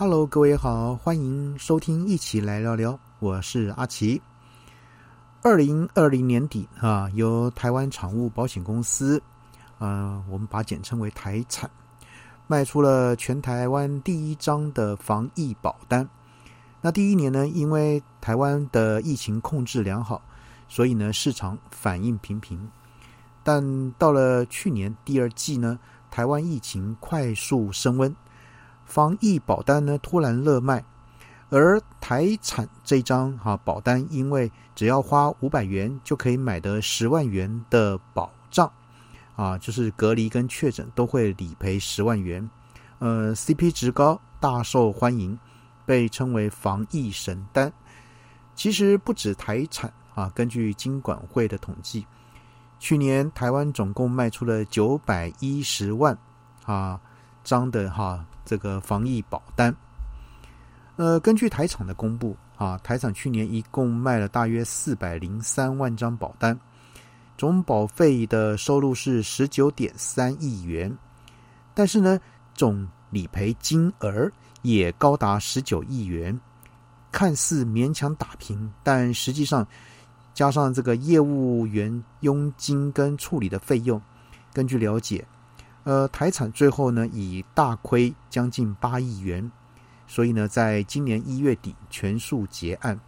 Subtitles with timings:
[0.00, 4.18] Hello，各位好，欢迎收听一起来聊聊，我是阿奇。
[5.42, 9.22] 二零二零年底啊，由台湾产物保险公司，
[9.78, 11.70] 呃，我们把简称为台产，
[12.46, 16.08] 卖出了全台湾第一张的防疫保单。
[16.80, 20.22] 那第一年呢，因为台湾的疫情控制良好，
[20.66, 22.66] 所以呢市场反应平平。
[23.42, 25.78] 但到了去年第二季呢，
[26.10, 28.16] 台湾疫情快速升温。
[28.90, 30.84] 防疫保单呢突然热卖，
[31.48, 38.68] 而台产这张哈保单，因为只要花五百元就可以买得十万元的保障，
[39.36, 42.50] 啊，就是隔离跟确诊都会理赔十万元，
[42.98, 45.38] 呃，CP 值高，大受欢迎，
[45.86, 47.72] 被称为防疫神单。
[48.56, 52.04] 其实不止台产啊，根据金管会的统计，
[52.80, 56.18] 去年台湾总共卖出了九百一十万
[56.64, 57.00] 啊
[57.44, 58.26] 张的哈。
[58.50, 59.72] 这个防疫保单，
[60.96, 66.58] 呃，根据台厂的公布啊，台厂去年一共卖了大约四百零三万张保单，
[67.38, 70.92] 总保费的收入是十九点三亿元，
[71.74, 72.18] 但是呢，
[72.52, 74.28] 总理赔金额
[74.62, 76.36] 也高达十九亿元，
[77.12, 79.64] 看似勉强打平，但实际上
[80.34, 84.02] 加上这个业务员佣金跟处理的费用，
[84.52, 85.24] 根据了解。
[85.84, 89.50] 呃，台产最后呢以大亏将近八亿元，
[90.06, 93.00] 所以呢，在今年一月底全数结案，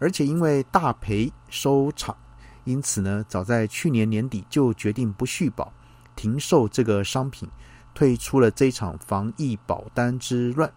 [0.00, 2.16] 而且因为大赔收场，
[2.64, 5.72] 因此呢，早在去年年底就决定不续保，
[6.16, 7.48] 停售这个商品，
[7.94, 10.72] 退出了这场防疫保单之乱。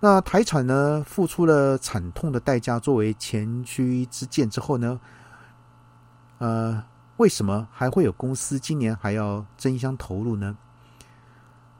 [0.00, 4.98] 那台产呢，付出了惨痛的代价作为前驱之鉴之后呢，
[6.38, 6.82] 呃。
[7.18, 10.56] 为什么还会有公司今年还要争相投入呢？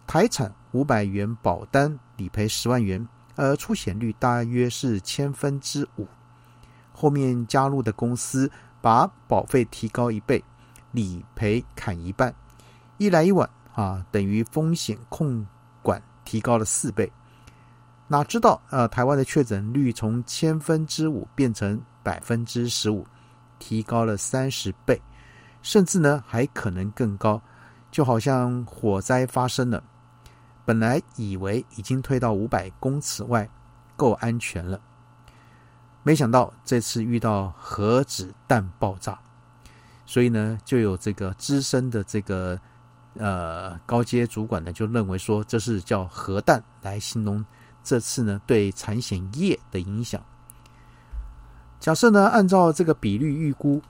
[0.04, 6.08] 台产五百元保单理赔十万元，而出险率大约是千分之五。
[6.92, 10.42] 后面加入的公司把保费提高一倍，
[10.90, 12.34] 理赔砍一半，
[12.96, 15.46] 一来一往啊，等于风险控
[15.82, 17.12] 管提高了四倍。
[18.08, 23.06] 哪知道呃，台湾的确诊率从千分之五变成百分之十五，
[23.60, 25.00] 提高了三十倍。
[25.60, 27.42] 甚至呢，还可能更高，
[27.90, 29.82] 就好像火灾发生了，
[30.64, 33.48] 本来以为已经推到五百公尺外，
[33.96, 34.80] 够安全了，
[36.02, 39.18] 没想到这次遇到核子弹爆炸，
[40.06, 42.58] 所以呢，就有这个资深的这个
[43.14, 47.44] 呃高阶主管呢，就认为说这是叫核弹来形容
[47.82, 50.22] 这次呢对产险业的影响。
[51.80, 53.82] 假设呢，按照这个比率预估，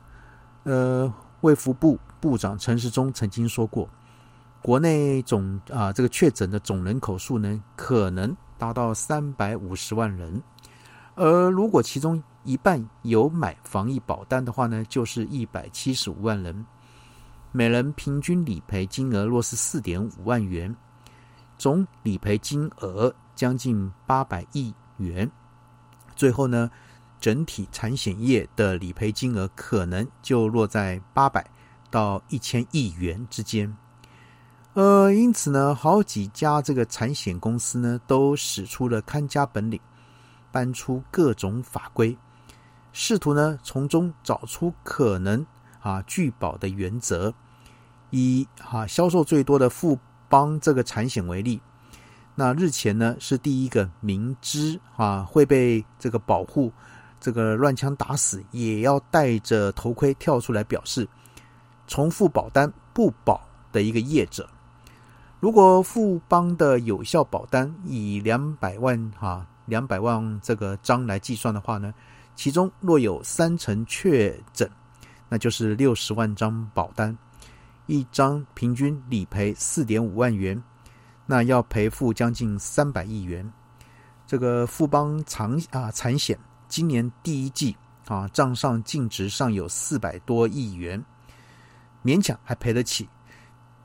[0.65, 1.13] 呃。
[1.43, 3.89] 卫福部部长陈时中曾经说过，
[4.61, 10.43] 国内总啊这个确诊的总人口数呢，可能达到三百五十万人，
[11.15, 16.67] 而如果其中一半有买防疫保单的话呢，就是一百七十五万人，
[17.53, 20.75] 每人平均理赔金额若是四点五万元，
[21.57, 25.31] 总理赔金额将近八百亿元，
[26.17, 26.69] 最后呢？
[27.21, 31.45] 整体产险业的理赔金额可能就落在八百
[31.91, 33.77] 到一千亿元之间，
[34.75, 39.81] 呃，因此呢，好几家这个产险公司呢，都使出了看家本领，
[40.53, 42.17] 搬出各种法规，
[42.93, 45.45] 试图呢从中找出可能
[45.81, 47.35] 啊拒保的原则。
[48.11, 51.61] 以哈销售最多的富邦这个产险为例，
[52.35, 56.73] 那日前呢是第一个明知啊会被这个保护。
[57.21, 61.09] 这个乱枪打死也要戴着头盔跳出来表示
[61.87, 63.41] 重复保单不保
[63.73, 64.49] 的一个业者，
[65.41, 71.93] 如果富邦的有效保单以两百万哈两百万这个张来计算的话呢，
[72.37, 74.71] 其中若有三成确诊，
[75.29, 77.17] 那就是六十万张保单，
[77.87, 80.63] 一张平均理赔四点五万元，
[81.27, 83.51] 那要赔付将近三百亿元。
[84.27, 86.39] 这个富邦长啊产险。
[86.69, 87.77] 今年第一季
[88.07, 91.03] 啊，账上净值上有四百多亿元，
[92.05, 93.09] 勉强还赔得起。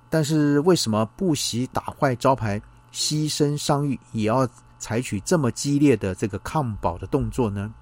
[0.10, 4.48] 但是为什么不惜打坏招牌、牺牲商誉，也要
[4.78, 7.74] 采取这么激烈的这个抗保的动作呢？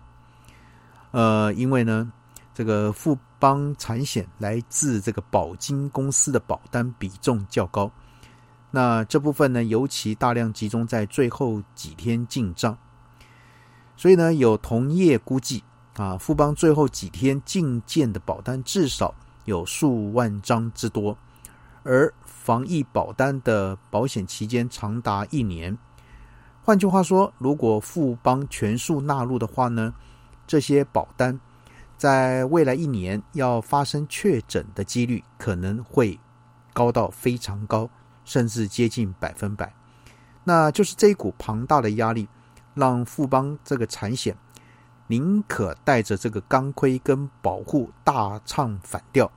[1.11, 2.09] 呃，因为呢，
[2.53, 7.91] 这个富邦产险来自这个保金公司的保单比重较高，
[8.69, 12.77] 那这部分呢，尤其大量集中在最后几天进账。
[14.01, 15.63] 所以呢，有同业估计
[15.93, 19.13] 啊，富邦最后几天进件的保单至少
[19.45, 21.15] 有数万张之多，
[21.83, 25.77] 而防疫保单的保险期间长达一年，
[26.63, 29.93] 换句话说，如果富邦全数纳入的话呢，
[30.47, 31.39] 这些保单
[31.95, 36.19] 在未来一年要发生确诊的几率可能会
[36.73, 37.87] 高到非常高，
[38.25, 39.71] 甚至接近百分百。
[40.43, 42.27] 那就是这一股庞大的压力，
[42.73, 44.35] 让富邦这个产险
[45.07, 49.31] 宁可带着这个钢盔跟保护大唱反调，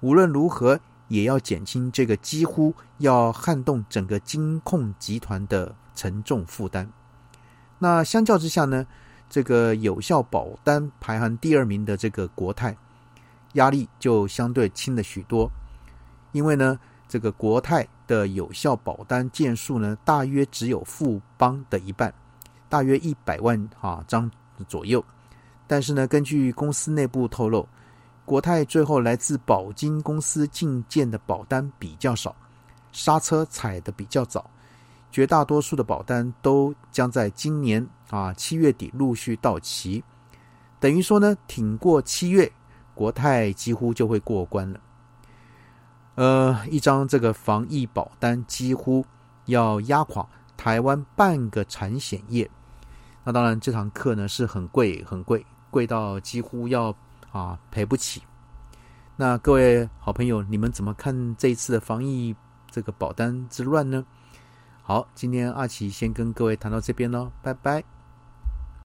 [0.00, 0.78] 无论如何
[1.08, 6.90] 也要减轻这个几乎要撼动整个金控集团的沉重负担。
[7.78, 8.86] 那相较之下呢，
[9.28, 12.76] 这个有效保单排行第二名的这个国泰，
[13.54, 15.50] 压力就相对轻了许多，
[16.32, 16.78] 因为呢，
[17.08, 17.88] 这个国泰。
[18.10, 22.12] 的有效保单件数呢，大约只有富邦的一半，
[22.70, 24.30] 大约一百万啊张
[24.66, 25.04] 左右。
[25.66, 27.68] 但是呢，根据公司内部透露，
[28.24, 32.34] 国泰最后来自保金公司进件的保单比较少，
[32.90, 34.50] 刹车踩的比较早，
[35.12, 40.02] 绝大多数的保单都将在今年啊七月底陆续到期。
[40.80, 42.50] 等于说呢，挺过七月，
[42.94, 44.80] 国泰几乎就会过关了。
[46.16, 49.04] 呃，一张这个防疫保单几乎
[49.46, 52.50] 要压垮台湾半个产险业。
[53.24, 56.94] 那当然，这堂课呢是很贵，很贵，贵到几乎要
[57.32, 58.22] 啊赔不起。
[59.16, 62.34] 那各位好朋友，你们怎么看这一次的防疫
[62.70, 64.04] 这个保单之乱呢？
[64.82, 67.99] 好，今天阿奇先跟各位谈到这边喽，拜拜。